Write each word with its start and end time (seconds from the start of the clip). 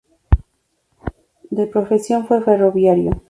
De 1.51 1.67
profesión 1.67 2.25
fue 2.25 2.41
ferroviario. 2.41 3.11